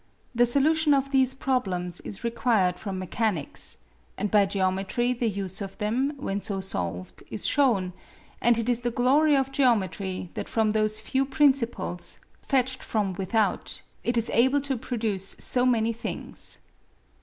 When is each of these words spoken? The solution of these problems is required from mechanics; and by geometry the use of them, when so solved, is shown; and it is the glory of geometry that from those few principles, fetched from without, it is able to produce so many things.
The 0.33 0.47
solution 0.47 0.95
of 0.95 1.11
these 1.11 1.35
problems 1.35 2.01
is 2.01 2.23
required 2.23 2.79
from 2.79 2.97
mechanics; 2.97 3.77
and 4.17 4.31
by 4.31 4.47
geometry 4.47 5.13
the 5.13 5.29
use 5.29 5.61
of 5.61 5.77
them, 5.77 6.13
when 6.17 6.41
so 6.41 6.59
solved, 6.59 7.21
is 7.29 7.45
shown; 7.45 7.93
and 8.41 8.57
it 8.57 8.67
is 8.67 8.81
the 8.81 8.89
glory 8.89 9.35
of 9.35 9.51
geometry 9.51 10.31
that 10.33 10.49
from 10.49 10.71
those 10.71 10.99
few 10.99 11.23
principles, 11.23 12.17
fetched 12.41 12.81
from 12.81 13.13
without, 13.13 13.83
it 14.03 14.17
is 14.17 14.31
able 14.31 14.61
to 14.61 14.75
produce 14.75 15.35
so 15.37 15.67
many 15.67 15.93
things. 15.93 16.61